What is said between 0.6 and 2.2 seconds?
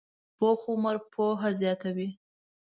عمر پوهه زیاته وي